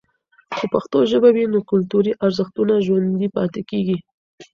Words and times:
که 0.57 0.65
پښتو 0.73 0.97
ژبه 1.11 1.29
وي، 1.35 1.45
نو 1.53 1.59
کلتوري 1.69 2.11
ارزښتونه 2.25 2.73
ژوندۍ 2.85 3.27
پاتې 3.35 3.61
کیږي. 3.69 3.97